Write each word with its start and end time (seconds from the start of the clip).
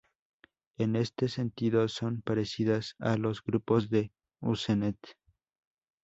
En 0.79 0.95
este 0.95 1.29
sentido, 1.29 1.87
son 1.87 2.23
parecidas 2.23 2.95
a 2.97 3.17
los 3.17 3.43
grupos 3.43 3.87
de 3.91 4.11
Usenet. 4.39 4.97